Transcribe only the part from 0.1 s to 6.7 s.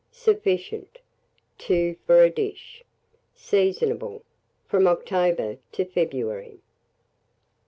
Sufficient, 2 for a dish. Seasonable from October to February.